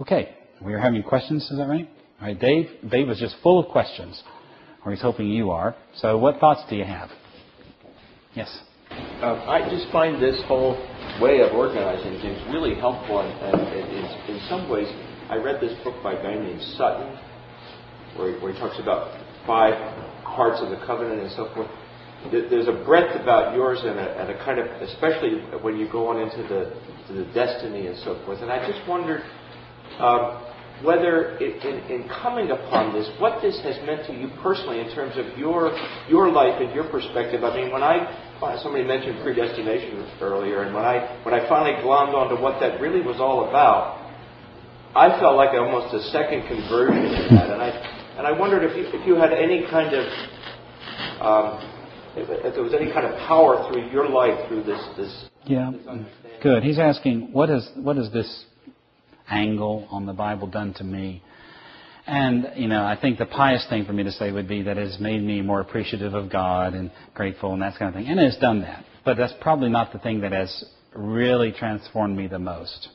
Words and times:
Okay, 0.00 0.36
we 0.62 0.74
are 0.74 0.78
having 0.78 1.02
questions, 1.02 1.42
is 1.50 1.58
that 1.58 1.66
right? 1.66 1.90
All 2.20 2.28
right, 2.28 2.38
Dave. 2.38 2.68
Dave 2.88 3.08
was 3.08 3.18
just 3.18 3.34
full 3.42 3.58
of 3.58 3.66
questions, 3.66 4.22
or 4.84 4.92
he's 4.92 5.02
hoping 5.02 5.26
you 5.26 5.50
are. 5.50 5.74
So, 5.96 6.16
what 6.18 6.38
thoughts 6.38 6.62
do 6.70 6.76
you 6.76 6.84
have? 6.84 7.10
Yes. 8.34 8.60
Um, 8.90 9.42
I 9.50 9.68
just 9.68 9.90
find 9.90 10.22
this 10.22 10.40
whole 10.46 10.78
way 11.20 11.40
of 11.40 11.52
organizing 11.52 12.20
things 12.22 12.38
really 12.52 12.76
helpful, 12.76 13.20
and, 13.20 13.58
and, 13.58 14.30
in, 14.30 14.40
some 14.48 14.70
ways, 14.70 14.86
I 15.30 15.36
read 15.36 15.60
this 15.60 15.74
book 15.82 16.00
by 16.00 16.12
a 16.12 16.22
guy 16.22 16.34
named 16.34 16.62
Sutton, 16.76 17.18
where 18.16 18.32
he, 18.32 18.40
where 18.40 18.52
he 18.52 18.58
talks 18.60 18.78
about 18.78 19.18
five 19.48 19.74
parts 20.22 20.62
of 20.62 20.70
the 20.70 20.78
covenant 20.86 21.22
and 21.22 21.32
so 21.32 21.52
forth. 21.54 21.68
There's 22.30 22.68
a 22.68 22.84
breadth 22.84 23.20
about 23.20 23.54
yours 23.56 23.80
and 23.82 23.98
a, 23.98 24.20
and 24.20 24.30
a 24.30 24.44
kind 24.44 24.60
of, 24.60 24.66
especially 24.82 25.42
when 25.60 25.76
you 25.76 25.90
go 25.90 26.06
on 26.06 26.20
into 26.20 26.42
the, 26.46 27.14
the 27.14 27.24
destiny 27.34 27.86
and 27.88 27.98
so 27.98 28.20
forth. 28.24 28.42
And 28.42 28.50
I 28.50 28.64
just 28.66 28.86
wondered 28.88 29.22
um, 29.98 30.48
whether, 30.84 31.34
it, 31.42 31.58
in, 31.64 32.02
in 32.02 32.08
coming 32.08 32.50
upon 32.50 32.94
this, 32.94 33.08
what 33.18 33.42
this 33.42 33.58
has 33.62 33.74
meant 33.84 34.06
to 34.06 34.14
you 34.14 34.30
personally 34.42 34.78
in 34.78 34.94
terms 34.94 35.18
of 35.18 35.26
your 35.38 35.74
your 36.08 36.30
life 36.30 36.60
and 36.60 36.72
your 36.74 36.88
perspective. 36.88 37.42
I 37.42 37.56
mean, 37.56 37.72
when 37.72 37.82
I 37.82 38.06
somebody 38.62 38.84
mentioned 38.84 39.18
predestination 39.22 40.06
earlier, 40.20 40.62
and 40.62 40.74
when 40.74 40.84
I 40.84 41.18
when 41.24 41.34
I 41.34 41.48
finally 41.48 41.82
glommed 41.82 42.14
onto 42.14 42.40
what 42.40 42.60
that 42.60 42.80
really 42.80 43.02
was 43.02 43.18
all 43.18 43.48
about, 43.48 43.98
I 44.94 45.18
felt 45.18 45.36
like 45.36 45.50
almost 45.50 45.94
a 45.94 46.02
second 46.10 46.46
conversion 46.46 47.10
in 47.10 47.34
that, 47.34 47.50
and 47.50 47.62
I 47.62 47.70
and 48.18 48.26
I 48.26 48.32
wondered 48.32 48.62
if 48.62 48.76
you 48.76 48.86
if 48.86 49.06
you 49.06 49.16
had 49.16 49.32
any 49.32 49.66
kind 49.68 49.94
of 49.94 50.06
um, 51.18 51.58
if, 52.14 52.30
if 52.30 52.54
there 52.54 52.62
was 52.62 52.74
any 52.74 52.92
kind 52.92 53.06
of 53.06 53.18
power 53.26 53.66
through 53.66 53.90
your 53.90 54.08
life 54.08 54.46
through 54.48 54.62
this 54.62 54.80
this. 54.96 55.24
Yeah, 55.44 55.72
this 55.74 56.06
good. 56.42 56.62
He's 56.62 56.78
asking 56.78 57.32
what 57.32 57.50
is 57.50 57.68
what 57.74 57.98
is 57.98 58.12
this 58.12 58.44
angle 59.30 59.86
on 59.90 60.06
the 60.06 60.12
Bible 60.12 60.46
done 60.46 60.74
to 60.74 60.84
me? 60.84 61.22
And, 62.06 62.52
you 62.56 62.68
know, 62.68 62.84
I 62.84 62.96
think 62.98 63.18
the 63.18 63.26
pious 63.26 63.66
thing 63.68 63.84
for 63.84 63.92
me 63.92 64.02
to 64.04 64.12
say 64.12 64.32
would 64.32 64.48
be 64.48 64.62
that 64.62 64.78
it 64.78 64.90
has 64.90 64.98
made 64.98 65.22
me 65.22 65.42
more 65.42 65.60
appreciative 65.60 66.14
of 66.14 66.32
God 66.32 66.72
and 66.72 66.90
grateful 67.14 67.52
and 67.52 67.60
that 67.60 67.78
kind 67.78 67.90
of 67.90 67.94
thing. 67.94 68.10
And 68.10 68.18
it 68.18 68.32
has 68.32 68.40
done 68.40 68.62
that. 68.62 68.84
But 69.04 69.18
that's 69.18 69.34
probably 69.42 69.68
not 69.68 69.92
the 69.92 69.98
thing 69.98 70.22
that 70.22 70.32
has 70.32 70.64
really 70.94 71.52
transformed 71.52 72.16
me 72.16 72.26
the 72.26 72.38
most. 72.38 72.88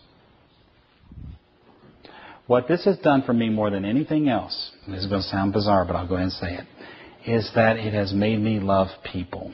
What 2.48 2.68
this 2.68 2.84
has 2.86 2.98
done 2.98 3.22
for 3.22 3.34
me 3.34 3.50
more 3.50 3.70
than 3.70 3.86
anything 3.86 4.30
else, 4.30 4.72
this 4.88 5.04
is 5.04 5.06
going 5.06 5.22
to 5.22 5.28
sound 5.28 5.54
bizarre, 5.54 5.86
but 5.86 5.96
I'll 5.96 6.08
go 6.08 6.16
ahead 6.16 6.26
and 6.26 6.34
say 6.34 6.56
it, 6.56 7.32
is 7.32 7.50
that 7.56 7.78
it 7.78 7.94
has 7.94 8.14
made 8.14 8.40
me 8.40 8.60
love 8.60 8.88
people. 9.12 9.54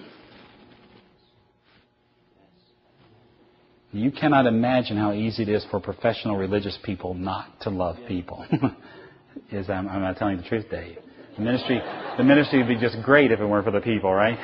You 3.92 4.12
cannot 4.12 4.46
imagine 4.46 4.98
how 4.98 5.14
easy 5.14 5.44
it 5.44 5.50
is 5.50 5.66
for 5.72 5.80
professional 5.80 6.38
religious 6.38 6.78
people 6.84 7.16
not 7.16 7.60
to 7.62 7.72
love 7.72 7.98
people. 8.08 8.46
is 9.52 9.70
I'm, 9.70 9.88
I'm 9.88 10.02
not 10.02 10.18
telling 10.18 10.38
you 10.38 10.44
the 10.44 10.48
truth, 10.48 10.66
Dave. 10.70 10.98
The 11.36 11.44
ministry, 11.44 11.82
the 12.18 12.24
ministry 12.24 12.60
would 12.60 12.68
be 12.68 12.80
just 12.80 12.98
great 13.04 13.32
if 13.32 13.40
it 13.40 13.46
weren't 13.46 13.66
for 13.66 13.72
the 13.72 13.82
people, 13.82 14.14
right? 14.14 14.38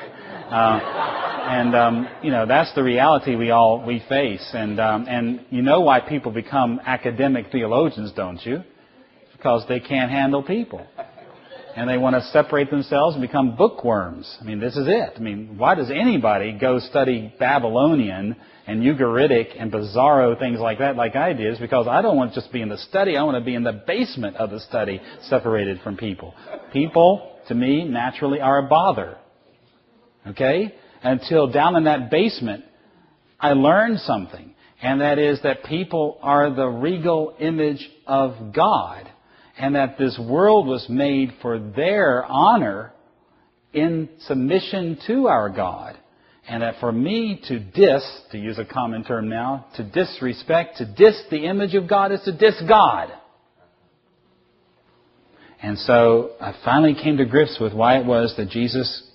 Uh, 0.49 0.79
and 1.47 1.75
um, 1.75 2.07
you 2.23 2.31
know 2.31 2.47
that's 2.47 2.73
the 2.73 2.81
reality 2.81 3.35
we 3.35 3.51
all 3.51 3.85
we 3.85 4.03
face. 4.09 4.47
And 4.53 4.79
um, 4.79 5.05
and 5.07 5.45
you 5.51 5.61
know 5.61 5.81
why 5.81 5.99
people 5.99 6.31
become 6.31 6.79
academic 6.83 7.51
theologians, 7.51 8.13
don't 8.15 8.43
you? 8.43 8.63
Because 9.33 9.63
they 9.67 9.79
can't 9.79 10.09
handle 10.09 10.41
people 10.41 10.87
and 11.75 11.89
they 11.89 11.97
want 11.97 12.15
to 12.15 12.21
separate 12.31 12.69
themselves 12.71 13.15
and 13.15 13.21
become 13.21 13.55
bookworms. 13.57 14.33
I 14.39 14.45
mean, 14.45 14.59
this 14.59 14.77
is 14.77 14.87
it. 14.87 15.13
I 15.17 15.19
mean, 15.19 15.57
why 15.57 15.75
does 15.75 15.91
anybody 15.91 16.57
go 16.57 16.79
study 16.79 17.33
Babylonian 17.37 18.37
and 18.65 18.81
Ugaritic 18.81 19.61
and 19.61 19.71
Bizarro 19.71 20.39
things 20.39 20.59
like 20.59 20.79
that 20.79 20.95
like 20.95 21.17
I 21.17 21.33
did? 21.33 21.53
Is 21.53 21.59
because 21.59 21.87
I 21.87 22.01
don't 22.01 22.15
want 22.15 22.33
to 22.33 22.39
just 22.39 22.53
be 22.53 22.61
in 22.61 22.69
the 22.69 22.77
study. 22.77 23.17
I 23.17 23.23
want 23.23 23.37
to 23.37 23.43
be 23.43 23.55
in 23.55 23.63
the 23.63 23.83
basement 23.85 24.37
of 24.37 24.51
the 24.51 24.61
study, 24.61 25.01
separated 25.23 25.81
from 25.81 25.97
people. 25.97 26.33
People, 26.71 27.37
to 27.49 27.55
me, 27.55 27.83
naturally 27.83 28.39
are 28.39 28.65
a 28.65 28.69
bother. 28.69 29.17
Okay? 30.27 30.73
Until 31.03 31.51
down 31.51 31.75
in 31.75 31.83
that 31.83 32.09
basement, 32.09 32.63
I 33.37 33.51
learned 33.51 33.99
something. 33.99 34.55
And 34.81 35.01
that 35.01 35.19
is 35.19 35.41
that 35.43 35.65
people 35.65 36.19
are 36.21 36.53
the 36.53 36.67
regal 36.67 37.35
image 37.39 37.89
of 38.07 38.53
God 38.53 39.11
and 39.57 39.75
that 39.75 39.97
this 39.97 40.19
world 40.19 40.67
was 40.67 40.85
made 40.89 41.33
for 41.41 41.59
their 41.59 42.25
honor 42.25 42.91
in 43.73 44.09
submission 44.21 44.97
to 45.07 45.27
our 45.27 45.49
God. 45.49 45.97
And 46.47 46.61
that 46.61 46.75
for 46.79 46.91
me 46.91 47.41
to 47.47 47.59
dis, 47.59 48.21
to 48.31 48.37
use 48.37 48.59
a 48.59 48.65
common 48.65 49.03
term 49.03 49.29
now, 49.29 49.65
to 49.77 49.83
disrespect, 49.83 50.77
to 50.77 50.85
dis 50.85 51.19
the 51.31 51.45
image 51.45 51.73
of 51.73 51.89
God 51.89 52.11
is 52.11 52.21
to 52.23 52.31
dis 52.31 52.61
God. 52.67 53.11
And 55.61 55.79
so 55.79 56.33
I 56.39 56.53
finally 56.63 56.93
came 56.93 57.17
to 57.17 57.25
grips 57.25 57.57
with 57.59 57.73
why 57.73 57.97
it 57.97 58.05
was 58.05 58.35
that 58.37 58.49
Jesus 58.49 59.09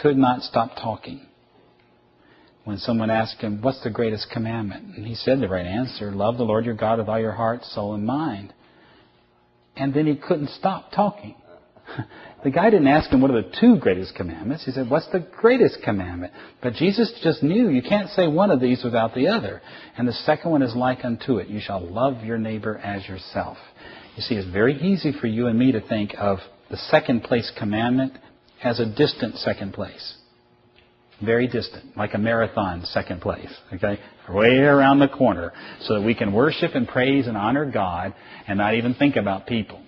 could 0.00 0.16
not 0.16 0.42
stop 0.42 0.76
talking. 0.76 1.26
When 2.64 2.78
someone 2.78 3.10
asked 3.10 3.40
him, 3.40 3.60
What's 3.60 3.82
the 3.82 3.90
greatest 3.90 4.30
commandment? 4.32 4.96
And 4.96 5.06
he 5.06 5.14
said 5.14 5.40
the 5.40 5.48
right 5.48 5.66
answer 5.66 6.12
love 6.12 6.38
the 6.38 6.44
Lord 6.44 6.64
your 6.64 6.74
God 6.74 6.98
with 6.98 7.08
all 7.08 7.20
your 7.20 7.32
heart, 7.32 7.64
soul, 7.64 7.94
and 7.94 8.06
mind 8.06 8.54
and 9.80 9.94
then 9.94 10.06
he 10.06 10.14
couldn't 10.14 10.50
stop 10.50 10.92
talking. 10.92 11.34
The 12.42 12.50
guy 12.50 12.70
didn't 12.70 12.86
ask 12.86 13.10
him 13.10 13.20
what 13.20 13.30
are 13.30 13.42
the 13.42 13.52
two 13.60 13.76
greatest 13.76 14.14
commandments. 14.14 14.64
He 14.64 14.72
said, 14.72 14.88
What's 14.88 15.08
the 15.12 15.18
greatest 15.20 15.82
commandment? 15.84 16.32
But 16.62 16.72
Jesus 16.72 17.12
just 17.22 17.42
knew 17.42 17.68
you 17.68 17.82
can't 17.82 18.08
say 18.08 18.26
one 18.26 18.50
of 18.50 18.60
these 18.60 18.82
without 18.82 19.14
the 19.14 19.28
other. 19.28 19.60
And 19.98 20.08
the 20.08 20.14
second 20.14 20.50
one 20.50 20.62
is 20.62 20.74
like 20.74 21.04
unto 21.04 21.36
it. 21.36 21.48
You 21.48 21.60
shall 21.60 21.86
love 21.86 22.24
your 22.24 22.38
neighbor 22.38 22.78
as 22.78 23.06
yourself. 23.06 23.58
You 24.16 24.22
see, 24.22 24.36
it's 24.36 24.50
very 24.50 24.80
easy 24.80 25.12
for 25.12 25.26
you 25.26 25.48
and 25.48 25.58
me 25.58 25.72
to 25.72 25.82
think 25.82 26.14
of 26.16 26.38
the 26.70 26.78
second 26.78 27.24
place 27.24 27.52
commandment 27.58 28.14
as 28.64 28.80
a 28.80 28.86
distant 28.86 29.36
second 29.36 29.74
place. 29.74 30.14
Very 31.22 31.46
distant, 31.46 31.96
like 31.96 32.14
a 32.14 32.18
marathon 32.18 32.82
second 32.86 33.20
place, 33.20 33.50
okay? 33.74 34.00
Way 34.28 34.58
around 34.58 35.00
the 35.00 35.08
corner, 35.08 35.52
so 35.82 35.94
that 35.94 36.02
we 36.02 36.14
can 36.14 36.32
worship 36.32 36.74
and 36.74 36.88
praise 36.88 37.26
and 37.26 37.36
honor 37.36 37.70
God 37.70 38.14
and 38.48 38.58
not 38.58 38.74
even 38.74 38.94
think 38.94 39.16
about 39.16 39.46
people. 39.46 39.82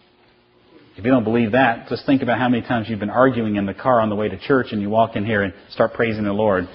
If 0.97 1.05
you 1.07 1.11
don't 1.11 1.25
believe 1.25 1.53
that, 1.53 1.89
just 1.89 2.05
think 2.05 2.21
about 2.21 2.39
how 2.39 2.51
many 2.51 2.63
times 2.67 2.89
you've 2.89 3.01
been 3.01 3.09
arguing 3.09 3.57
in 3.57 3.65
the 3.65 3.73
car 3.73 4.01
on 4.01 4.11
the 4.11 4.15
way 4.15 4.29
to 4.29 4.39
church 4.39 4.69
and 4.73 4.83
you 4.83 4.91
walk 4.91 5.17
in 5.17 5.25
here 5.25 5.43
and 5.43 5.55
start 5.71 5.95
praising 5.95 6.25
the 6.25 6.33
Lord. 6.33 6.69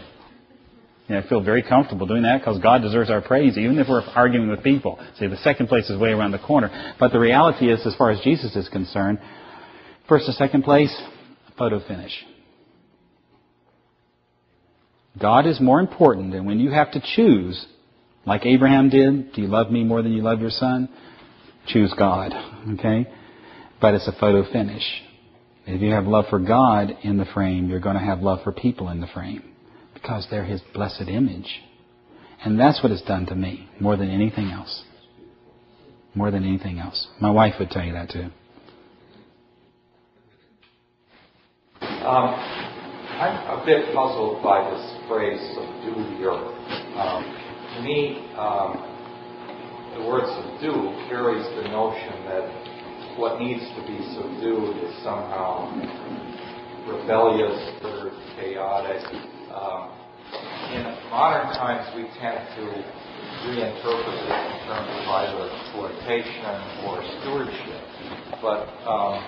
You 1.07 1.15
know, 1.15 1.21
I 1.21 1.29
feel 1.29 1.41
very 1.41 1.61
comfortable 1.61 2.07
doing 2.07 2.23
that 2.23 2.39
because 2.39 2.59
God 2.59 2.81
deserves 2.81 3.11
our 3.11 3.21
praise, 3.21 3.57
even 3.57 3.77
if 3.77 3.87
we're 3.87 4.01
arguing 4.01 4.49
with 4.49 4.63
people. 4.63 4.99
See, 5.19 5.27
the 5.27 5.37
second 5.37 5.67
place 5.67 5.89
is 5.89 5.99
way 5.99 6.09
around 6.09 6.31
the 6.31 6.39
corner. 6.39 6.95
But 6.99 7.11
the 7.11 7.19
reality 7.19 7.71
is, 7.71 7.85
as 7.85 7.95
far 7.95 8.09
as 8.09 8.19
Jesus 8.21 8.55
is 8.55 8.67
concerned, 8.69 9.19
first 10.09 10.25
and 10.25 10.35
second 10.35 10.63
place, 10.63 10.93
photo 11.57 11.79
finish. 11.87 12.11
God 15.19 15.47
is 15.47 15.59
more 15.59 15.79
important, 15.79 16.33
and 16.33 16.45
when 16.45 16.59
you 16.59 16.71
have 16.71 16.91
to 16.91 17.01
choose, 17.15 17.65
like 18.25 18.45
Abraham 18.45 18.89
did, 18.89 19.33
do 19.33 19.41
you 19.41 19.47
love 19.47 19.71
me 19.71 19.83
more 19.83 20.01
than 20.01 20.13
you 20.13 20.21
love 20.21 20.41
your 20.41 20.49
son? 20.49 20.89
Choose 21.67 21.93
God, 21.97 22.33
okay? 22.73 23.09
But 23.79 23.93
it's 23.93 24.07
a 24.07 24.19
photo 24.19 24.43
finish. 24.51 24.83
If 25.65 25.81
you 25.81 25.91
have 25.91 26.05
love 26.05 26.25
for 26.29 26.39
God 26.39 26.91
in 27.03 27.17
the 27.17 27.25
frame, 27.33 27.69
you're 27.69 27.79
going 27.79 27.95
to 27.97 28.01
have 28.01 28.19
love 28.19 28.39
for 28.43 28.51
people 28.51 28.89
in 28.89 29.01
the 29.01 29.07
frame 29.07 29.43
because 29.93 30.27
they're 30.29 30.45
His 30.45 30.61
blessed 30.73 31.09
image. 31.09 31.61
And 32.43 32.59
that's 32.59 32.81
what 32.83 32.91
it's 32.91 33.01
done 33.03 33.25
to 33.27 33.35
me 33.35 33.69
more 33.79 33.97
than 33.97 34.09
anything 34.09 34.49
else. 34.51 34.83
More 36.15 36.31
than 36.31 36.45
anything 36.45 36.79
else. 36.79 37.07
My 37.19 37.31
wife 37.31 37.55
would 37.59 37.69
tell 37.69 37.83
you 37.83 37.93
that 37.93 38.09
too. 38.09 38.29
Um, 41.81 42.56
I'm 43.17 43.33
a 43.49 43.65
bit 43.65 43.95
puzzled 43.95 44.43
by 44.43 44.61
this 44.69 44.85
phrase, 45.09 45.41
subdue 45.57 46.05
the 46.05 46.29
earth. 46.29 46.53
Um, 47.01 47.25
to 47.73 47.81
me, 47.81 48.29
um, 48.37 48.77
the 49.97 50.05
word 50.05 50.29
subdue 50.37 50.93
carries 51.09 51.41
the 51.57 51.65
notion 51.73 52.13
that 52.29 52.45
what 53.17 53.41
needs 53.41 53.65
to 53.73 53.81
be 53.89 53.97
subdued 54.13 54.85
is 54.85 54.93
somehow 55.01 55.65
rebellious 56.85 57.57
or 57.81 58.13
chaotic. 58.37 59.01
Um, 59.49 59.97
in 60.77 60.85
modern 61.09 61.49
times, 61.57 61.89
we 61.97 62.05
tend 62.21 62.45
to 62.53 62.63
reinterpret 63.49 64.13
it 64.13 64.45
in 64.45 64.57
terms 64.69 64.93
of 64.93 65.03
either 65.09 65.41
exploitation 65.57 66.53
or 66.85 67.01
stewardship. 67.17 67.81
But 68.45 68.69
um, 68.85 69.25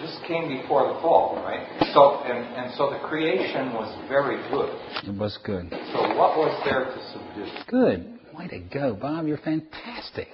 this 0.00 0.16
came 0.26 0.48
before 0.48 0.92
the 0.92 1.00
fall, 1.00 1.36
right? 1.44 1.66
So 1.92 2.22
and, 2.24 2.44
and 2.56 2.74
so 2.76 2.90
the 2.90 2.98
creation 3.08 3.72
was 3.72 3.92
very 4.08 4.36
good. 4.50 4.70
It 5.08 5.18
was 5.18 5.38
good. 5.44 5.70
So 5.92 6.00
what 6.16 6.36
was 6.36 6.60
there 6.64 6.84
to 6.84 7.12
subdue? 7.12 7.46
Good. 7.68 8.18
Way 8.36 8.48
to 8.48 8.58
go, 8.58 8.94
Bob. 8.94 9.26
You're 9.26 9.38
fantastic. 9.38 10.28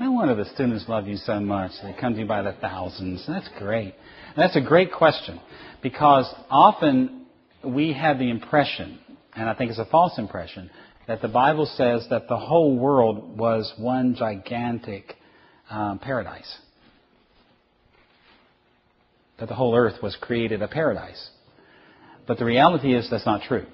No 0.00 0.10
wonder 0.10 0.34
the 0.34 0.44
students 0.54 0.84
love 0.88 1.06
you 1.06 1.16
so 1.16 1.38
much. 1.38 1.70
They 1.82 1.94
come 2.00 2.14
to 2.14 2.20
you 2.20 2.26
by 2.26 2.42
the 2.42 2.52
thousands. 2.60 3.24
That's 3.28 3.48
great. 3.58 3.94
That's 4.36 4.56
a 4.56 4.60
great 4.60 4.92
question 4.92 5.40
because 5.82 6.32
often 6.50 7.26
we 7.64 7.92
have 7.92 8.18
the 8.18 8.28
impression, 8.28 8.98
and 9.36 9.48
I 9.48 9.54
think 9.54 9.70
it's 9.70 9.78
a 9.78 9.84
false 9.84 10.18
impression, 10.18 10.70
that 11.06 11.22
the 11.22 11.28
Bible 11.28 11.66
says 11.76 12.06
that 12.10 12.28
the 12.28 12.36
whole 12.36 12.76
world 12.76 13.38
was 13.38 13.72
one 13.78 14.16
gigantic 14.16 15.14
um, 15.70 15.98
paradise. 15.98 16.58
That 19.38 19.48
the 19.48 19.54
whole 19.54 19.74
earth 19.74 20.02
was 20.02 20.16
created 20.20 20.62
a 20.62 20.68
paradise. 20.68 21.30
But 22.26 22.38
the 22.38 22.44
reality 22.44 22.94
is 22.94 23.08
that's 23.10 23.26
not 23.26 23.42
true. 23.42 23.66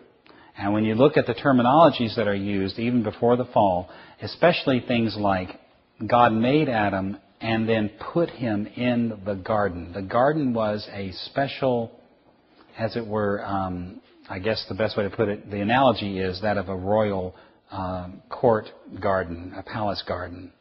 And 0.57 0.73
when 0.73 0.85
you 0.85 0.95
look 0.95 1.17
at 1.17 1.27
the 1.27 1.35
terminologies 1.35 2.17
that 2.17 2.27
are 2.27 2.35
used 2.35 2.79
even 2.79 3.03
before 3.03 3.37
the 3.37 3.45
fall, 3.47 3.89
especially 4.21 4.81
things 4.87 5.17
like 5.19 5.49
God 6.07 6.33
made 6.33 6.69
Adam 6.69 7.19
and 7.41 7.69
then 7.69 7.91
put 8.13 8.31
him 8.31 8.67
in 8.67 9.21
the 9.25 9.35
garden. 9.35 9.93
The 9.95 10.03
garden 10.03 10.53
was 10.53 10.87
a 10.93 11.13
special, 11.27 11.91
as 12.79 12.97
it 12.97 13.07
were, 13.07 13.45
um, 13.45 14.01
I 14.29 14.39
guess 14.39 14.65
the 14.69 14.75
best 14.75 14.97
way 14.97 15.05
to 15.05 15.11
put 15.11 15.29
it, 15.29 15.51
the 15.51 15.61
analogy 15.61 16.19
is 16.19 16.43
that 16.43 16.59
of 16.59 16.69
a 16.69 16.77
royal 16.77 17.35
um, 17.71 18.23
court 18.29 18.67
garden, 19.01 19.55
a 19.57 19.63
palace 19.63 20.03
garden. 20.07 20.53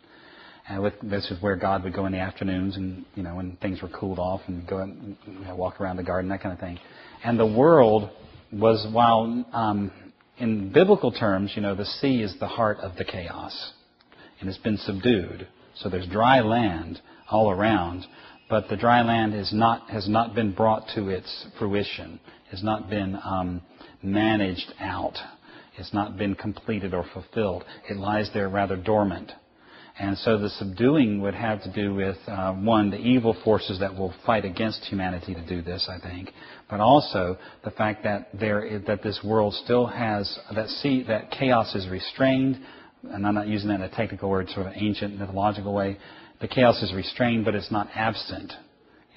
And 0.70 0.84
with, 0.84 0.94
this 1.02 1.30
is 1.32 1.42
where 1.42 1.56
God 1.56 1.84
would 1.84 1.94
go 1.94 2.06
in 2.06 2.12
the 2.12 2.20
afternoons 2.20 2.78
and, 2.78 3.04
you 3.16 3.24
know, 3.24 3.36
when 3.36 3.58
things 3.58 3.82
were 3.82 3.90
cooled 3.90 4.20
off 4.20 4.42
and 4.48 4.68
go 4.68 4.78
and 4.78 5.18
you 5.26 5.40
know, 5.46 5.56
walk 5.56 5.82
around 5.82 5.98
the 5.98 6.04
garden, 6.04 6.30
that 6.30 6.42
kind 6.42 6.54
of 6.54 6.60
thing. 6.60 6.80
And 7.24 7.40
the 7.40 7.46
world 7.46 8.10
was, 8.54 8.88
while 8.92 9.46
um, 9.52 9.92
in 10.38 10.72
biblical 10.72 11.12
terms, 11.12 11.54
you 11.56 11.64
know, 11.64 11.76
the 11.76 11.86
sea 11.86 12.22
is 12.22 12.36
the 12.40 12.48
heart 12.48 12.78
of 12.78 12.96
the 12.98 13.04
chaos 13.04 13.74
and 14.40 14.48
it's 14.48 14.60
been 14.60 14.78
subdued. 14.78 15.48
So 15.76 15.90
there's 15.90 16.08
dry 16.08 16.42
land 16.42 17.02
all 17.30 17.50
around, 17.50 18.06
but 18.50 18.70
the 18.70 18.78
dry 18.78 19.02
land 19.02 19.34
is 19.34 19.52
not, 19.52 19.90
has 19.90 20.08
not 20.08 20.36
been 20.36 20.54
brought 20.54 20.84
to 20.96 21.10
its 21.10 21.48
fruition, 21.58 22.20
has 22.52 22.64
not 22.64 22.90
been 22.90 23.18
um, 23.24 23.62
managed 24.04 24.74
out, 24.80 25.18
it's 25.78 25.94
not 25.94 26.18
been 26.18 26.36
completed 26.36 26.94
or 26.94 27.06
fulfilled. 27.14 27.64
It 27.90 27.98
lies 27.98 28.30
there 28.34 28.50
rather 28.50 28.76
dormant. 28.76 29.32
And 30.00 30.18
so 30.20 30.38
the 30.38 30.50
subduing 30.52 31.22
would 31.22 31.34
have 31.34 31.62
to 31.64 31.72
do 31.74 31.94
with, 31.94 32.18
uh, 32.26 32.54
one, 32.54 32.90
the 32.90 32.98
evil 32.98 33.36
forces 33.44 33.80
that 33.80 33.94
will 33.94 34.14
fight 34.26 34.46
against 34.46 34.86
humanity 34.86 35.34
to 35.34 35.46
do 35.46 35.62
this, 35.62 35.90
I 35.90 36.00
think, 36.00 36.32
but 36.70 36.80
also 36.80 37.38
the 37.66 37.72
fact 37.72 38.04
that 38.06 38.30
there, 38.34 38.80
that 38.88 39.04
this 39.04 39.20
world 39.26 39.54
still 39.56 39.86
has, 39.86 40.40
that 40.56 40.70
sea, 40.70 41.04
that 41.10 41.32
chaos 41.32 41.76
is 41.76 41.90
restrained, 41.90 42.62
and 43.12 43.28
I'm 43.28 43.36
not 43.36 43.50
using 43.50 43.68
that 43.70 43.76
in 43.76 43.82
a 43.82 43.90
technical 43.90 44.30
word, 44.30 44.50
sort 44.50 44.68
of 44.68 44.74
ancient 44.76 45.20
mythological 45.20 45.74
way. 45.74 45.98
The 46.40 46.48
chaos 46.48 46.82
is 46.82 46.94
restrained, 46.94 47.44
but 47.44 47.54
it's 47.54 47.72
not 47.72 47.90
absent. 47.94 48.54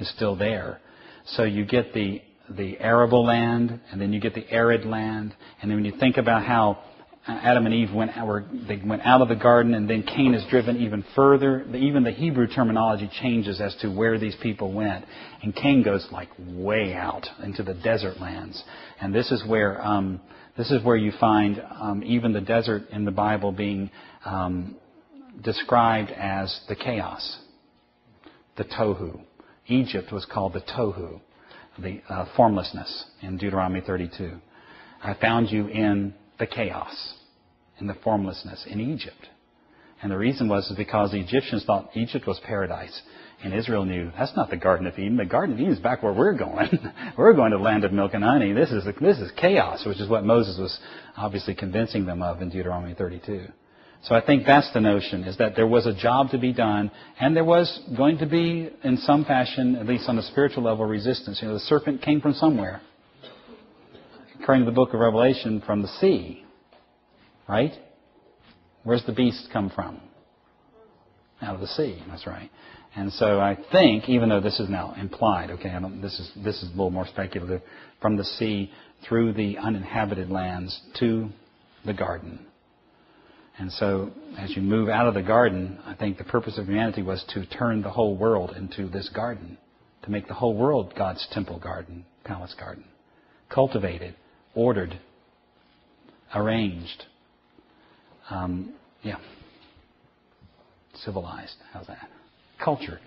It's 0.00 0.10
still 0.10 0.34
there. 0.34 0.80
So 1.26 1.44
you 1.44 1.64
get 1.64 1.94
the 1.94 2.22
the 2.50 2.78
arable 2.80 3.24
land, 3.24 3.80
and 3.90 4.00
then 4.00 4.12
you 4.12 4.20
get 4.20 4.34
the 4.34 4.50
arid 4.50 4.84
land, 4.84 5.34
and 5.60 5.70
then 5.70 5.78
when 5.78 5.84
you 5.84 5.98
think 5.98 6.16
about 6.16 6.44
how 6.44 6.82
Adam 7.26 7.66
and 7.66 7.74
Eve 7.74 7.92
went 7.94 8.10
were, 8.26 8.44
they 8.66 8.80
went 8.84 9.02
out 9.02 9.22
of 9.22 9.28
the 9.28 9.36
garden, 9.36 9.74
and 9.74 9.88
then 9.88 10.02
Cain 10.02 10.34
is 10.34 10.44
driven 10.50 10.76
even 10.78 11.04
further. 11.14 11.64
Even 11.74 12.02
the 12.02 12.10
Hebrew 12.10 12.48
terminology 12.48 13.08
changes 13.20 13.60
as 13.60 13.76
to 13.76 13.88
where 13.88 14.18
these 14.18 14.34
people 14.42 14.72
went, 14.72 15.04
and 15.42 15.54
Cain 15.54 15.84
goes 15.84 16.06
like 16.10 16.28
way 16.38 16.94
out 16.94 17.24
into 17.44 17.62
the 17.62 17.74
desert 17.74 18.20
lands, 18.20 18.60
and 19.00 19.14
this 19.14 19.30
is 19.30 19.44
where 19.46 19.80
um, 19.86 20.20
this 20.56 20.70
is 20.72 20.82
where 20.84 20.96
you 20.96 21.12
find 21.20 21.62
um, 21.80 22.02
even 22.04 22.32
the 22.32 22.40
desert 22.40 22.82
in 22.90 23.04
the 23.04 23.12
Bible 23.12 23.52
being 23.52 23.90
um, 24.24 24.76
described 25.42 26.10
as 26.10 26.60
the 26.68 26.74
chaos, 26.74 27.38
the 28.56 28.64
tohu. 28.64 29.20
Egypt 29.68 30.10
was 30.12 30.24
called 30.24 30.54
the 30.54 30.60
tohu, 30.60 31.20
the 31.78 32.02
uh, 32.08 32.26
formlessness 32.36 33.04
in 33.22 33.38
Deuteronomy 33.38 33.80
32. 33.80 34.38
I 35.04 35.14
found 35.14 35.50
you 35.50 35.68
in 35.68 36.14
the 36.42 36.46
chaos, 36.48 37.14
and 37.78 37.88
the 37.88 37.94
formlessness 38.02 38.66
in 38.68 38.80
Egypt. 38.80 39.28
And 40.02 40.10
the 40.10 40.18
reason 40.18 40.48
was 40.48 40.72
because 40.76 41.12
the 41.12 41.20
Egyptians 41.20 41.64
thought 41.64 41.90
Egypt 41.94 42.26
was 42.26 42.40
paradise. 42.44 43.00
And 43.44 43.54
Israel 43.54 43.84
knew 43.84 44.10
that's 44.18 44.36
not 44.36 44.50
the 44.50 44.56
Garden 44.56 44.88
of 44.88 44.98
Eden. 44.98 45.16
The 45.16 45.24
Garden 45.24 45.54
of 45.54 45.60
Eden 45.60 45.72
is 45.72 45.78
back 45.78 46.02
where 46.02 46.12
we're 46.12 46.36
going. 46.36 46.68
we're 47.16 47.32
going 47.34 47.52
to 47.52 47.58
the 47.58 47.62
land 47.62 47.84
of 47.84 47.92
milk 47.92 48.14
and 48.14 48.24
honey. 48.24 48.52
This 48.52 48.72
is 48.72 48.84
this 49.00 49.18
is 49.18 49.30
chaos, 49.36 49.86
which 49.86 50.00
is 50.00 50.08
what 50.08 50.24
Moses 50.24 50.58
was 50.58 50.76
obviously 51.16 51.54
convincing 51.54 52.06
them 52.06 52.22
of 52.22 52.42
in 52.42 52.50
Deuteronomy 52.50 52.94
32. 52.94 53.46
So 54.02 54.16
I 54.16 54.26
think 54.26 54.44
that's 54.44 54.72
the 54.72 54.80
notion: 54.80 55.22
is 55.22 55.38
that 55.38 55.54
there 55.54 55.68
was 55.68 55.86
a 55.86 55.94
job 55.94 56.30
to 56.30 56.38
be 56.38 56.52
done, 56.52 56.90
and 57.20 57.36
there 57.36 57.44
was 57.44 57.80
going 57.96 58.18
to 58.18 58.26
be, 58.26 58.68
in 58.82 58.96
some 58.96 59.24
fashion, 59.24 59.76
at 59.76 59.86
least 59.86 60.08
on 60.08 60.16
the 60.16 60.22
spiritual 60.22 60.64
level, 60.64 60.86
resistance. 60.86 61.38
You 61.40 61.48
know, 61.48 61.54
the 61.54 61.60
serpent 61.60 62.02
came 62.02 62.20
from 62.20 62.34
somewhere. 62.34 62.80
According 64.42 64.64
to 64.64 64.70
the 64.72 64.74
book 64.74 64.92
of 64.92 64.98
Revelation, 64.98 65.62
from 65.64 65.82
the 65.82 65.88
sea, 66.00 66.44
right? 67.48 67.70
Where's 68.82 69.04
the 69.06 69.12
beast 69.12 69.48
come 69.52 69.70
from? 69.70 70.00
Out 71.40 71.54
of 71.54 71.60
the 71.60 71.68
sea. 71.68 72.02
That's 72.08 72.26
right. 72.26 72.50
And 72.96 73.12
so 73.12 73.38
I 73.38 73.56
think, 73.70 74.08
even 74.08 74.28
though 74.28 74.40
this 74.40 74.58
is 74.58 74.68
now 74.68 74.94
implied, 74.98 75.52
okay, 75.52 75.72
this 76.00 76.18
is 76.18 76.32
this 76.42 76.56
is 76.56 76.64
a 76.64 76.72
little 76.72 76.90
more 76.90 77.06
speculative, 77.06 77.62
from 78.00 78.16
the 78.16 78.24
sea 78.24 78.72
through 79.08 79.34
the 79.34 79.58
uninhabited 79.58 80.28
lands 80.28 80.76
to 80.98 81.28
the 81.86 81.94
garden. 81.94 82.40
And 83.58 83.70
so, 83.70 84.10
as 84.36 84.56
you 84.56 84.62
move 84.62 84.88
out 84.88 85.06
of 85.06 85.14
the 85.14 85.22
garden, 85.22 85.78
I 85.86 85.94
think 85.94 86.18
the 86.18 86.24
purpose 86.24 86.58
of 86.58 86.66
humanity 86.66 87.02
was 87.02 87.24
to 87.34 87.46
turn 87.46 87.82
the 87.82 87.90
whole 87.90 88.16
world 88.16 88.56
into 88.56 88.88
this 88.88 89.08
garden, 89.08 89.56
to 90.02 90.10
make 90.10 90.26
the 90.26 90.34
whole 90.34 90.56
world 90.56 90.94
God's 90.98 91.24
temple 91.30 91.60
garden, 91.60 92.04
palace 92.24 92.56
garden, 92.58 92.84
cultivated, 93.48 94.16
ordered, 94.54 94.98
arranged. 96.34 97.04
Um, 98.30 98.74
yeah, 99.02 99.16
civilized. 100.94 101.56
How's 101.72 101.86
that? 101.88 102.08
cultured. 102.62 103.00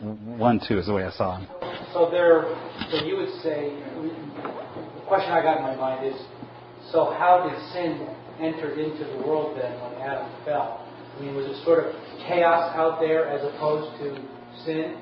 One, 0.00 0.60
two 0.66 0.78
is 0.78 0.86
the 0.86 0.92
way 0.92 1.04
I 1.04 1.10
saw 1.12 1.38
him. 1.38 1.48
So 1.92 2.10
there, 2.10 2.44
so 2.90 3.04
you 3.04 3.16
would 3.16 3.40
say, 3.42 3.70
the 4.02 5.06
question 5.06 5.30
I 5.30 5.40
got 5.42 5.58
in 5.58 5.62
my 5.62 5.76
mind 5.76 6.06
is, 6.06 6.20
so 6.90 7.14
how 7.16 7.48
did 7.48 7.56
sin 7.72 8.06
enter 8.40 8.74
into 8.78 9.04
the 9.04 9.26
world 9.26 9.56
then 9.56 9.72
when 9.80 10.02
Adam 10.02 10.28
fell? 10.44 10.84
I 11.16 11.22
mean, 11.22 11.36
was 11.36 11.46
it 11.46 11.64
sort 11.64 11.86
of 11.86 11.94
chaos 12.26 12.74
out 12.74 12.98
there 13.00 13.28
as 13.28 13.42
opposed 13.54 13.96
to 14.00 14.18
sin? 14.64 14.98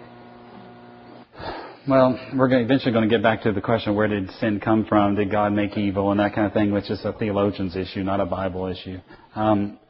Well, 1.89 2.17
we're 2.37 2.61
eventually 2.61 2.93
going 2.93 3.09
to 3.09 3.13
get 3.13 3.25
back 3.25 3.43
to 3.43 3.51
the 3.51 3.61
question: 3.61 3.97
Where 3.97 4.07
did 4.07 4.31
sin 4.39 4.61
come 4.61 4.85
from? 4.85 5.17
Did 5.17 5.33
God 5.33 5.53
make 5.53 5.77
evil, 5.77 6.13
and 6.13 6.21
that 6.21 6.33
kind 6.33 6.47
of 6.47 6.53
thing, 6.53 6.71
which 6.71 6.89
is 6.89 7.05
a 7.05 7.13
theologian's 7.13 7.75
issue, 7.75 8.05
not 8.05 8.21
a 8.21 8.27
Bible 8.27 8.69
issue. 8.69 8.99
Um, 9.35 9.81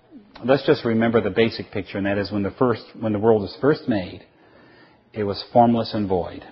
let's 0.42 0.64
just 0.66 0.86
remember 0.86 1.20
the 1.20 1.28
basic 1.28 1.70
picture, 1.70 1.98
and 1.98 2.06
that 2.06 2.16
is 2.16 2.32
when 2.32 2.42
the 2.42 2.52
first, 2.52 2.82
when 2.98 3.12
the 3.12 3.18
world 3.18 3.42
was 3.42 3.54
first 3.60 3.88
made, 3.88 4.24
it 5.12 5.24
was 5.24 5.44
formless 5.52 5.92
and 5.92 6.08
void. 6.08 6.42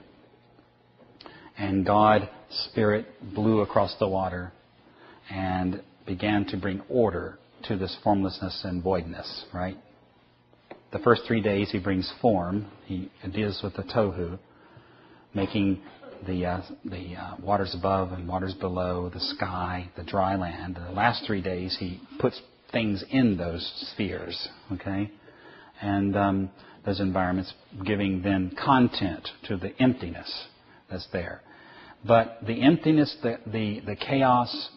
And 1.56 1.86
God, 1.86 2.28
Spirit, 2.66 3.06
blew 3.34 3.60
across 3.60 3.96
the 3.98 4.08
water 4.08 4.52
and 5.30 5.82
began 6.06 6.44
to 6.48 6.58
bring 6.58 6.82
order 6.90 7.38
to 7.64 7.78
this 7.78 7.96
formlessness 8.04 8.60
and 8.64 8.82
voidness, 8.82 9.46
right? 9.54 9.78
The 10.92 10.98
first 10.98 11.22
three 11.26 11.40
days 11.40 11.70
he 11.70 11.78
brings 11.78 12.12
form. 12.20 12.66
He 12.84 13.10
deals 13.32 13.60
with 13.62 13.74
the 13.76 13.84
tohu, 13.84 14.38
making 15.34 15.80
the, 16.26 16.46
uh, 16.46 16.62
the 16.84 17.16
uh, 17.16 17.36
waters 17.42 17.74
above 17.78 18.12
and 18.12 18.28
waters 18.28 18.54
below, 18.54 19.10
the 19.12 19.20
sky, 19.20 19.90
the 19.96 20.04
dry 20.04 20.36
land. 20.36 20.76
The 20.76 20.92
last 20.92 21.24
three 21.26 21.42
days 21.42 21.76
he 21.78 22.00
puts 22.18 22.40
things 22.72 23.04
in 23.10 23.36
those 23.36 23.70
spheres, 23.92 24.48
okay? 24.72 25.10
And 25.80 26.16
um, 26.16 26.50
those 26.84 27.00
environments 27.00 27.52
giving 27.84 28.22
then 28.22 28.54
content 28.62 29.28
to 29.48 29.56
the 29.56 29.72
emptiness 29.80 30.46
that's 30.90 31.06
there. 31.12 31.40
But 32.04 32.38
the 32.46 32.62
emptiness, 32.62 33.14
the, 33.22 33.38
the, 33.46 33.80
the 33.84 33.96
chaos, 33.96 34.70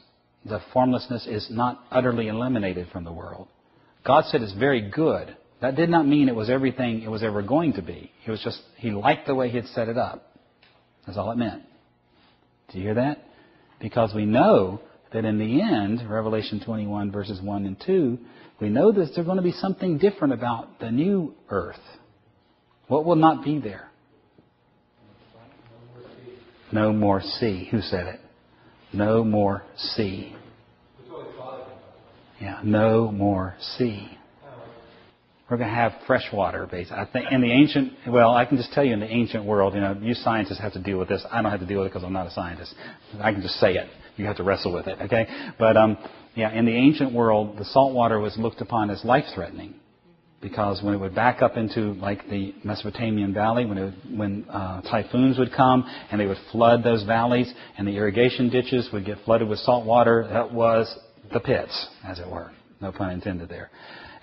the 0.45 0.59
formlessness 0.73 1.25
is 1.25 1.47
not 1.49 1.83
utterly 1.91 2.27
eliminated 2.27 2.87
from 2.91 3.03
the 3.03 3.13
world. 3.13 3.47
God 4.05 4.25
said 4.25 4.41
it's 4.41 4.53
very 4.53 4.89
good. 4.89 5.35
That 5.61 5.75
did 5.75 5.89
not 5.89 6.05
mean 6.05 6.27
it 6.27 6.35
was 6.35 6.49
everything 6.49 7.01
it 7.03 7.09
was 7.09 7.23
ever 7.23 7.41
going 7.41 7.73
to 7.73 7.81
be. 7.81 8.11
It 8.25 8.31
was 8.31 8.41
just, 8.43 8.61
He 8.77 8.91
liked 8.91 9.27
the 9.27 9.35
way 9.35 9.49
He 9.49 9.55
had 9.55 9.67
set 9.67 9.87
it 9.87 9.97
up. 9.97 10.32
That's 11.05 11.17
all 11.17 11.31
it 11.31 11.37
meant. 11.37 11.63
Do 12.71 12.77
you 12.77 12.85
hear 12.85 12.95
that? 12.95 13.19
Because 13.79 14.13
we 14.13 14.25
know 14.25 14.79
that 15.11 15.25
in 15.25 15.37
the 15.37 15.61
end, 15.61 16.09
Revelation 16.09 16.61
21 16.65 17.11
verses 17.11 17.41
1 17.41 17.65
and 17.65 17.81
2, 17.85 18.17
we 18.59 18.69
know 18.69 18.91
that 18.91 19.11
there's 19.13 19.25
going 19.25 19.37
to 19.37 19.43
be 19.43 19.51
something 19.51 19.97
different 19.97 20.33
about 20.33 20.79
the 20.79 20.89
new 20.89 21.33
earth. 21.49 21.75
What 22.87 23.05
will 23.05 23.15
not 23.15 23.43
be 23.43 23.59
there? 23.59 23.89
No 26.71 26.91
more 26.91 27.21
sea. 27.21 27.67
Who 27.69 27.81
said 27.81 28.07
it? 28.07 28.19
No 28.91 29.23
more 29.23 29.63
sea. 29.75 30.35
Yeah, 32.41 32.61
no 32.63 33.11
more 33.11 33.55
sea. 33.77 34.17
We're 35.53 35.57
going 35.57 35.69
to 35.69 35.75
have 35.75 35.93
fresh 36.07 36.25
water, 36.33 36.65
basically. 36.65 36.97
I 36.97 37.05
think 37.05 37.31
in 37.31 37.39
the 37.39 37.51
ancient, 37.51 37.93
well, 38.07 38.33
I 38.33 38.43
can 38.43 38.57
just 38.57 38.73
tell 38.73 38.83
you 38.83 38.93
in 38.93 38.99
the 38.99 39.05
ancient 39.05 39.45
world, 39.45 39.75
you 39.75 39.81
know, 39.81 39.95
you 40.01 40.15
scientists 40.15 40.59
have 40.59 40.73
to 40.73 40.81
deal 40.81 40.97
with 40.97 41.09
this. 41.09 41.23
I 41.31 41.43
don't 41.43 41.51
have 41.51 41.59
to 41.59 41.67
deal 41.67 41.81
with 41.81 41.85
it 41.85 41.89
because 41.91 42.03
I'm 42.03 42.11
not 42.11 42.25
a 42.25 42.31
scientist. 42.31 42.73
I 43.21 43.31
can 43.31 43.43
just 43.43 43.59
say 43.59 43.75
it. 43.75 43.87
You 44.17 44.25
have 44.25 44.37
to 44.37 44.43
wrestle 44.43 44.73
with 44.73 44.87
it, 44.87 44.97
okay? 44.99 45.27
But 45.59 45.77
um, 45.77 45.99
yeah, 46.33 46.51
in 46.51 46.65
the 46.65 46.71
ancient 46.71 47.13
world, 47.13 47.59
the 47.59 47.65
salt 47.65 47.93
water 47.93 48.19
was 48.19 48.35
looked 48.35 48.61
upon 48.61 48.89
as 48.89 49.05
life-threatening 49.05 49.75
because 50.41 50.81
when 50.81 50.95
it 50.95 50.97
would 50.97 51.13
back 51.13 51.43
up 51.43 51.55
into 51.55 51.93
like 52.01 52.27
the 52.31 52.55
Mesopotamian 52.63 53.31
valley, 53.31 53.67
when 53.67 53.77
it, 53.77 53.93
when 54.09 54.45
uh, 54.49 54.81
typhoons 54.81 55.37
would 55.37 55.53
come 55.55 55.87
and 56.09 56.19
they 56.19 56.25
would 56.25 56.39
flood 56.51 56.83
those 56.83 57.03
valleys, 57.03 57.53
and 57.77 57.87
the 57.87 57.95
irrigation 57.95 58.49
ditches 58.49 58.89
would 58.91 59.05
get 59.05 59.19
flooded 59.23 59.47
with 59.47 59.59
salt 59.59 59.85
water, 59.85 60.27
that 60.33 60.51
was 60.51 60.91
the 61.31 61.39
pits, 61.39 61.89
as 62.03 62.17
it 62.17 62.27
were. 62.27 62.51
No 62.81 62.91
pun 62.91 63.11
intended 63.11 63.49
there. 63.49 63.69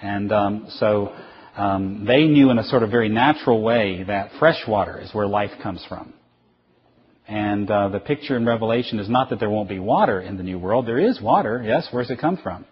And 0.02 0.32
um, 0.32 0.66
so 0.78 1.14
um, 1.56 2.04
they 2.06 2.24
knew 2.24 2.50
in 2.50 2.58
a 2.58 2.64
sort 2.64 2.82
of 2.82 2.90
very 2.90 3.08
natural 3.08 3.62
way 3.62 4.02
that 4.04 4.30
fresh 4.38 4.60
water 4.66 5.00
is 5.00 5.12
where 5.12 5.26
life 5.26 5.50
comes 5.62 5.84
from. 5.88 6.14
And 7.28 7.70
uh, 7.70 7.88
the 7.90 8.00
picture 8.00 8.36
in 8.36 8.44
Revelation 8.44 8.98
is 8.98 9.08
not 9.08 9.30
that 9.30 9.38
there 9.38 9.50
won't 9.50 9.68
be 9.68 9.78
water 9.78 10.20
in 10.20 10.36
the 10.36 10.42
new 10.42 10.58
world. 10.58 10.86
There 10.86 10.98
is 10.98 11.20
water, 11.20 11.62
yes. 11.64 11.86
Where's 11.90 12.10
it 12.10 12.20
come 12.20 12.38
from? 12.42 12.64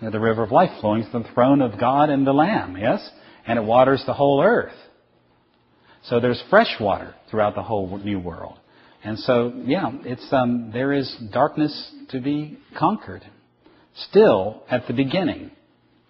The 0.00 0.20
river 0.20 0.42
of 0.42 0.52
life 0.52 0.70
flowing 0.80 1.04
from 1.10 1.22
the 1.22 1.28
throne 1.30 1.62
of 1.62 1.80
God 1.80 2.10
and 2.10 2.26
the 2.26 2.32
Lamb, 2.32 2.76
yes? 2.76 3.08
And 3.46 3.58
it 3.58 3.62
waters 3.64 4.02
the 4.06 4.12
whole 4.12 4.42
earth. 4.42 4.74
So 6.04 6.20
there's 6.20 6.42
fresh 6.50 6.76
water 6.78 7.14
throughout 7.30 7.54
the 7.54 7.62
whole 7.62 7.98
new 7.98 8.20
world. 8.20 8.58
And 9.02 9.18
so, 9.18 9.52
yeah, 9.64 9.90
it's, 10.04 10.26
um, 10.32 10.70
there 10.72 10.92
is 10.92 11.12
darkness 11.32 11.92
to 12.10 12.20
be 12.20 12.58
conquered. 12.78 13.24
Still, 14.10 14.62
at 14.70 14.86
the 14.86 14.92
beginning, 14.92 15.50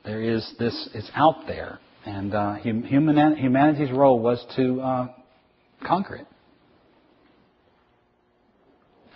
there 0.07 0.23
is 0.23 0.55
this, 0.59 0.89
it's 0.95 1.11
out 1.15 1.47
there. 1.47 1.81
And 2.07 2.33
uh, 2.33 2.55
human, 2.55 3.37
humanity's 3.37 3.91
role 3.91 4.21
was 4.21 4.43
to 4.55 4.81
uh, 4.81 5.09
conquer 5.85 6.17
it. 6.17 6.27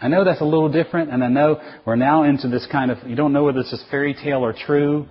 I 0.03 0.09
know 0.09 0.25
that's 0.25 0.41
a 0.41 0.45
little 0.45 0.71
different, 0.71 1.11
and 1.11 1.23
I 1.23 1.29
know 1.29 1.61
we're 1.87 1.97
now 1.97 2.25
into 2.25 2.49
this 2.49 2.67
kind 2.73 2.91
of, 2.91 2.99
you 3.07 3.15
don't 3.15 3.33
know 3.33 3.45
whether 3.45 3.63
this 3.63 3.73
is 3.73 3.85
fairy 3.91 4.15
tale 4.15 4.45
or 4.45 4.53
true, 4.55 5.07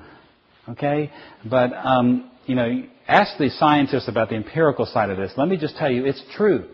okay? 0.68 1.12
But, 1.46 1.72
um, 1.74 2.32
you 2.46 2.56
know, 2.56 2.84
ask 3.08 3.38
the 3.38 3.50
scientists 3.52 4.08
about 4.08 4.30
the 4.30 4.36
empirical 4.36 4.86
side 4.86 5.12
of 5.12 5.18
this. 5.18 5.32
Let 5.38 5.48
me 5.48 5.58
just 5.58 5.78
tell 5.78 5.92
you, 5.92 6.06
it's 6.06 6.22
true. 6.36 6.68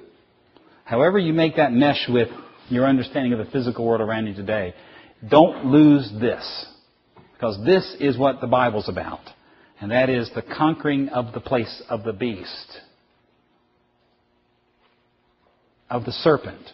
However 0.86 1.20
you 1.20 1.34
make 1.34 1.58
that 1.58 1.74
mesh 1.74 2.06
with 2.08 2.30
your 2.70 2.88
understanding 2.88 3.34
of 3.34 3.40
the 3.40 3.52
physical 3.52 3.86
world 3.86 4.02
around 4.02 4.28
you 4.28 4.34
today, 4.34 4.74
don't 5.30 5.66
lose 5.66 6.10
this. 6.20 6.66
Because 7.46 7.64
this 7.64 7.96
is 8.00 8.18
what 8.18 8.42
the 8.42 8.48
Bible's 8.48 8.90
about. 8.90 9.20
And 9.80 9.92
that 9.92 10.10
is 10.10 10.32
the 10.34 10.42
conquering 10.42 11.10
of 11.10 11.32
the 11.32 11.40
place 11.40 11.84
of 11.90 12.04
the 12.04 12.14
beast, 12.14 12.80
of 15.90 16.06
the 16.06 16.12
serpent 16.12 16.72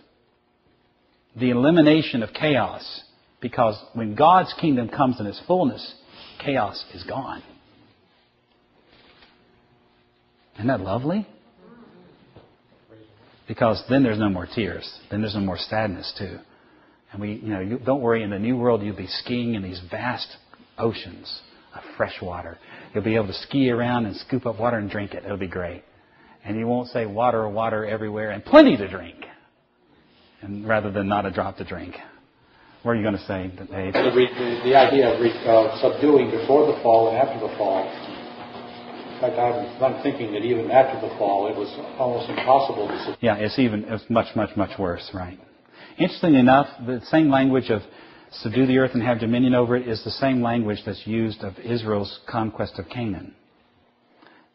the 1.33 1.49
elimination 1.49 2.23
of 2.23 2.33
chaos. 2.33 3.03
Because 3.41 3.81
when 3.93 4.15
God's 4.15 4.53
kingdom 4.59 4.89
comes 4.89 5.19
in 5.19 5.25
its 5.25 5.41
fullness, 5.47 5.95
chaos 6.43 6.83
is 6.93 7.03
gone. 7.03 7.41
Isn't 10.55 10.67
that 10.67 10.81
lovely? 10.81 11.27
Because 13.47 13.81
then 13.89 14.03
there's 14.03 14.19
no 14.19 14.29
more 14.29 14.45
tears. 14.45 14.89
Then 15.09 15.21
there's 15.21 15.35
no 15.35 15.41
more 15.41 15.57
sadness 15.57 16.13
too. 16.17 16.37
And 17.11 17.21
we, 17.21 17.33
you 17.33 17.53
know, 17.53 17.59
you, 17.59 17.79
don't 17.79 18.01
worry. 18.01 18.23
In 18.23 18.29
the 18.29 18.39
new 18.39 18.57
world, 18.57 18.81
you'll 18.83 18.95
be 18.95 19.07
skiing 19.07 19.55
in 19.55 19.63
these 19.63 19.81
vast 19.89 20.27
oceans 20.81 21.41
of 21.75 21.81
fresh 21.95 22.21
water. 22.21 22.57
You'll 22.93 23.03
be 23.03 23.15
able 23.15 23.27
to 23.27 23.33
ski 23.33 23.69
around 23.69 24.05
and 24.05 24.15
scoop 24.17 24.45
up 24.45 24.59
water 24.59 24.77
and 24.77 24.89
drink 24.89 25.13
it. 25.13 25.23
It'll 25.23 25.37
be 25.37 25.47
great. 25.47 25.83
And 26.43 26.57
you 26.57 26.67
won't 26.67 26.89
say 26.89 27.05
water, 27.05 27.47
water 27.47 27.85
everywhere, 27.85 28.31
and 28.31 28.43
plenty 28.43 28.75
to 28.75 28.87
drink 28.89 29.25
and 30.41 30.67
rather 30.67 30.91
than 30.91 31.07
not 31.07 31.25
a 31.25 31.31
drop 31.31 31.57
to 31.57 31.63
drink. 31.63 31.95
What 32.83 32.93
are 32.93 32.95
you 32.95 33.03
going 33.03 33.17
to 33.17 33.25
say, 33.25 33.47
Dave? 33.47 33.93
The, 33.93 34.09
the, 34.09 34.61
the 34.63 34.75
idea 34.75 35.13
of 35.13 35.21
uh, 35.21 35.81
subduing 35.81 36.31
before 36.31 36.65
the 36.65 36.81
fall 36.81 37.09
and 37.09 37.17
after 37.17 37.39
the 37.39 37.53
fall. 37.55 37.85
In 37.85 39.21
fact, 39.21 39.37
I'm, 39.37 39.83
I'm 39.83 40.01
thinking 40.01 40.33
that 40.33 40.41
even 40.41 40.71
after 40.71 40.99
the 40.99 41.13
fall, 41.15 41.47
it 41.47 41.55
was 41.55 41.69
almost 41.99 42.27
impossible 42.29 42.87
to 42.87 42.97
subdue. 43.05 43.17
Yeah, 43.21 43.35
it's 43.35 43.59
even 43.59 43.85
it's 43.87 44.03
much, 44.09 44.35
much, 44.35 44.57
much 44.57 44.79
worse, 44.79 45.11
right? 45.13 45.39
Interestingly 45.99 46.39
enough, 46.39 46.67
the 46.87 47.01
same 47.11 47.29
language 47.29 47.69
of 47.69 47.81
subdue 48.31 48.65
the 48.65 48.77
earth 48.77 48.91
and 48.93 49.03
have 49.03 49.19
dominion 49.19 49.53
over 49.53 49.75
it 49.75 49.87
is 49.87 50.03
the 50.03 50.11
same 50.11 50.41
language 50.41 50.79
that's 50.85 51.05
used 51.05 51.43
of 51.43 51.57
Israel's 51.59 52.19
conquest 52.29 52.79
of 52.79 52.87
Canaan, 52.89 53.33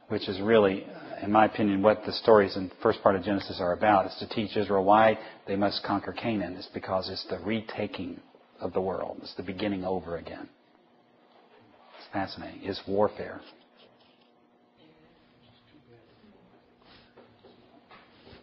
which 0.08 0.28
is 0.28 0.40
really 0.40 0.86
in 1.22 1.32
my 1.32 1.46
opinion, 1.46 1.82
what 1.82 2.04
the 2.04 2.12
stories 2.12 2.56
in 2.56 2.68
the 2.68 2.74
first 2.82 3.02
part 3.02 3.16
of 3.16 3.24
Genesis 3.24 3.58
are 3.60 3.72
about. 3.72 4.06
is 4.06 4.16
to 4.18 4.28
teach 4.28 4.56
Israel 4.56 4.84
why 4.84 5.18
they 5.46 5.56
must 5.56 5.82
conquer 5.84 6.12
Canaan. 6.12 6.54
It's 6.54 6.68
because 6.68 7.08
it's 7.08 7.26
the 7.28 7.38
retaking 7.44 8.20
of 8.60 8.72
the 8.72 8.80
world. 8.80 9.18
It's 9.22 9.34
the 9.34 9.42
beginning 9.42 9.84
over 9.84 10.16
again. 10.16 10.48
It's 11.98 12.08
fascinating. 12.12 12.60
It's 12.62 12.80
warfare. 12.86 13.40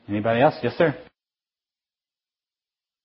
Anybody 0.09 0.41
else? 0.41 0.55
Yes, 0.61 0.73
sir. 0.77 0.95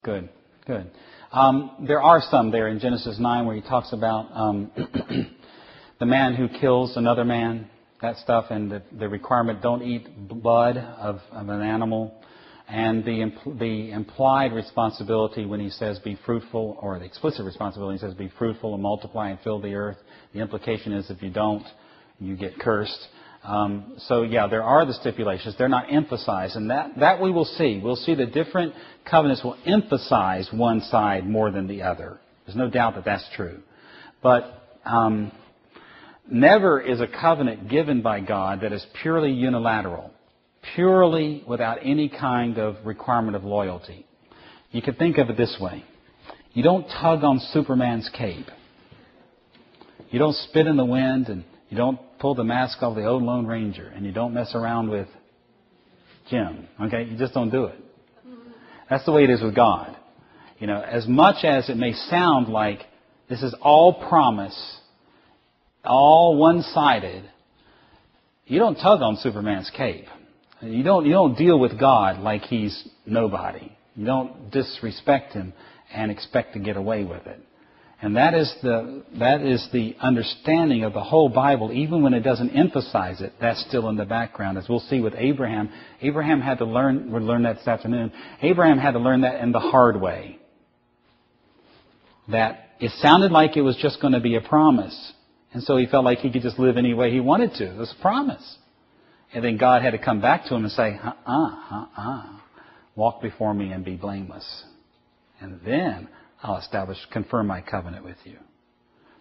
Good, 0.04 0.28
good. 0.66 0.90
Um, 1.30 1.84
there 1.86 2.00
are 2.00 2.22
some 2.30 2.50
there 2.50 2.68
in 2.68 2.80
Genesis 2.80 3.18
9 3.18 3.44
where 3.44 3.54
he 3.54 3.60
talks 3.60 3.92
about 3.92 4.30
um, 4.32 4.70
the 6.00 6.06
man 6.06 6.34
who 6.34 6.48
kills 6.48 6.96
another 6.96 7.24
man 7.24 7.68
that 8.00 8.16
stuff 8.16 8.46
and 8.50 8.70
the, 8.70 8.82
the 8.98 9.08
requirement 9.08 9.60
don't 9.60 9.82
eat 9.82 10.08
blood 10.28 10.78
of, 10.78 11.20
of 11.32 11.48
an 11.50 11.60
animal 11.60 12.14
and 12.66 13.04
the, 13.04 13.10
impl- 13.10 13.58
the 13.58 13.90
implied 13.90 14.54
responsibility 14.54 15.44
when 15.44 15.60
he 15.60 15.68
says 15.68 15.98
be 15.98 16.18
fruitful, 16.24 16.78
or 16.80 16.98
the 16.98 17.04
explicit 17.04 17.44
responsibility 17.44 17.98
he 17.98 18.06
says 18.06 18.14
be 18.14 18.30
fruitful 18.38 18.72
and 18.72 18.82
multiply 18.82 19.28
and 19.28 19.38
fill 19.40 19.60
the 19.60 19.74
earth. 19.74 19.96
The 20.32 20.40
implication 20.40 20.92
is 20.92 21.10
if 21.10 21.22
you 21.22 21.30
don't, 21.30 21.64
you 22.18 22.36
get 22.36 22.58
cursed. 22.58 23.08
Um, 23.48 23.94
so 24.06 24.22
yeah, 24.22 24.46
there 24.46 24.62
are 24.62 24.84
the 24.84 24.92
stipulations. 24.92 25.54
They're 25.56 25.68
not 25.68 25.92
emphasized, 25.92 26.56
and 26.56 26.70
that 26.70 26.98
that 26.98 27.20
we 27.20 27.30
will 27.30 27.46
see. 27.46 27.80
We'll 27.82 27.96
see 27.96 28.14
that 28.14 28.32
different 28.32 28.74
covenants 29.10 29.42
will 29.42 29.56
emphasize 29.64 30.48
one 30.52 30.82
side 30.82 31.26
more 31.26 31.50
than 31.50 31.66
the 31.66 31.82
other. 31.82 32.20
There's 32.44 32.56
no 32.56 32.68
doubt 32.68 32.94
that 32.96 33.04
that's 33.04 33.26
true, 33.34 33.60
but 34.22 34.62
um, 34.84 35.32
Never 36.30 36.80
is 36.80 37.00
a 37.00 37.06
covenant 37.06 37.70
given 37.70 38.02
by 38.02 38.20
God 38.20 38.60
that 38.60 38.72
is 38.72 38.84
purely 39.00 39.32
unilateral, 39.32 40.10
purely 40.74 41.42
without 41.48 41.78
any 41.82 42.10
kind 42.10 42.58
of 42.58 42.76
requirement 42.84 43.34
of 43.34 43.44
loyalty. 43.44 44.04
You 44.70 44.82
could 44.82 44.98
think 44.98 45.16
of 45.16 45.30
it 45.30 45.38
this 45.38 45.56
way. 45.58 45.84
You 46.52 46.62
don't 46.62 46.86
tug 46.86 47.24
on 47.24 47.40
Superman's 47.52 48.10
cape. 48.12 48.46
You 50.10 50.18
don't 50.18 50.34
spit 50.34 50.66
in 50.66 50.76
the 50.76 50.84
wind 50.84 51.28
and 51.28 51.44
you 51.70 51.78
don't 51.78 51.98
pull 52.18 52.34
the 52.34 52.44
mask 52.44 52.82
off 52.82 52.96
the 52.96 53.04
old 53.04 53.22
Lone 53.22 53.46
Ranger 53.46 53.86
and 53.86 54.04
you 54.04 54.12
don't 54.12 54.34
mess 54.34 54.54
around 54.54 54.90
with 54.90 55.08
Jim. 56.30 56.68
Okay? 56.80 57.04
You 57.04 57.16
just 57.16 57.34
don't 57.34 57.50
do 57.50 57.64
it. 57.64 57.78
That's 58.90 59.04
the 59.04 59.12
way 59.12 59.24
it 59.24 59.30
is 59.30 59.42
with 59.42 59.54
God. 59.54 59.96
You 60.58 60.66
know, 60.66 60.80
as 60.80 61.06
much 61.06 61.44
as 61.44 61.68
it 61.68 61.76
may 61.76 61.92
sound 61.92 62.48
like 62.48 62.80
this 63.28 63.42
is 63.42 63.54
all 63.60 64.08
promise 64.08 64.78
all 65.84 66.36
one-sided, 66.36 67.24
you 68.46 68.58
don't 68.58 68.76
tug 68.76 69.00
on 69.00 69.16
Superman's 69.16 69.70
cape. 69.76 70.06
You 70.60 70.82
don't, 70.82 71.06
you 71.06 71.12
don't 71.12 71.36
deal 71.36 71.58
with 71.58 71.78
God 71.78 72.20
like 72.20 72.42
he's 72.42 72.88
nobody. 73.06 73.72
You 73.94 74.06
don't 74.06 74.50
disrespect 74.50 75.32
him 75.32 75.52
and 75.92 76.10
expect 76.10 76.54
to 76.54 76.58
get 76.58 76.76
away 76.76 77.04
with 77.04 77.26
it. 77.26 77.40
And 78.00 78.16
that 78.16 78.32
is 78.32 78.54
the, 78.62 79.02
that 79.18 79.40
is 79.40 79.68
the 79.72 79.96
understanding 80.00 80.84
of 80.84 80.92
the 80.92 81.02
whole 81.02 81.28
Bible, 81.28 81.72
even 81.72 82.02
when 82.02 82.14
it 82.14 82.20
doesn't 82.20 82.50
emphasize 82.50 83.20
it, 83.20 83.32
that's 83.40 83.60
still 83.66 83.88
in 83.88 83.96
the 83.96 84.04
background. 84.04 84.56
As 84.56 84.68
we'll 84.68 84.78
see 84.78 85.00
with 85.00 85.14
Abraham, 85.16 85.68
Abraham 86.00 86.40
had 86.40 86.58
to 86.58 86.64
learn, 86.64 87.10
we'll 87.10 87.22
learn 87.22 87.42
that 87.42 87.56
this 87.56 87.66
afternoon, 87.66 88.12
Abraham 88.40 88.78
had 88.78 88.92
to 88.92 89.00
learn 89.00 89.22
that 89.22 89.40
in 89.40 89.50
the 89.50 89.58
hard 89.58 90.00
way. 90.00 90.38
That 92.28 92.66
it 92.78 92.92
sounded 93.02 93.32
like 93.32 93.56
it 93.56 93.62
was 93.62 93.76
just 93.76 94.00
going 94.00 94.12
to 94.12 94.20
be 94.20 94.36
a 94.36 94.40
promise, 94.40 95.12
and 95.52 95.62
so 95.64 95.76
he 95.76 95.86
felt 95.86 96.04
like 96.04 96.18
he 96.18 96.30
could 96.30 96.42
just 96.42 96.58
live 96.58 96.76
any 96.76 96.94
way 96.94 97.10
he 97.10 97.20
wanted 97.20 97.54
to. 97.54 97.64
It 97.64 97.78
was 97.78 97.92
a 97.98 98.02
promise. 98.02 98.58
And 99.34 99.44
then 99.44 99.56
God 99.56 99.82
had 99.82 99.90
to 99.90 99.98
come 99.98 100.20
back 100.20 100.44
to 100.44 100.54
him 100.54 100.62
and 100.64 100.72
say, 100.72 100.98
uh-uh, 101.02 101.50
uh-uh. 101.72 102.38
Walk 102.94 103.20
before 103.22 103.54
me 103.54 103.72
and 103.72 103.84
be 103.84 103.96
blameless. 103.96 104.64
And 105.40 105.60
then 105.64 106.08
I'll 106.42 106.58
establish, 106.58 106.98
confirm 107.12 107.46
my 107.46 107.60
covenant 107.60 108.04
with 108.04 108.16
you. 108.24 108.36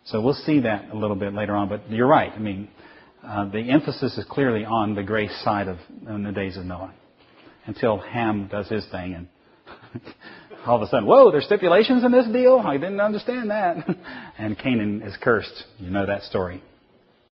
So 0.06 0.22
we'll 0.22 0.34
see 0.34 0.62
that 0.62 0.92
a 0.92 0.98
little 0.98 1.16
bit 1.16 1.34
later 1.34 1.56
on. 1.56 1.68
But 1.68 1.90
you're 1.90 2.08
right. 2.08 2.32
I 2.32 2.40
mean, 2.40 2.70
uh, 3.26 3.50
the 3.50 3.60
emphasis 3.60 4.18
is 4.18 4.26
clearly 4.30 4.64
on 4.64 4.96
the 4.96 5.04
grace 5.04 5.36
side 5.44 5.68
of 5.68 5.78
in 6.08 6.24
the 6.24 6.32
days 6.32 6.56
of 6.56 6.66
Noah, 6.66 6.94
until 7.66 7.98
Ham 7.98 8.48
does 8.50 8.70
his 8.70 8.86
thing, 8.90 9.16
and 9.16 9.28
all 10.66 10.78
of 10.78 10.82
a 10.82 10.88
sudden, 10.88 11.06
whoa, 11.06 11.32
there's 11.32 11.46
stipulations 11.46 12.04
in 12.04 12.12
this 12.12 12.28
deal. 12.28 12.60
I 12.60 12.78
didn't 12.78 13.02
understand 13.02 13.50
that. 13.50 13.78
and 14.38 14.58
Canaan 14.58 15.02
is 15.02 15.16
cursed. 15.22 15.64
You 15.78 15.90
know 15.90 16.06
that 16.06 16.24
story. 16.24 16.64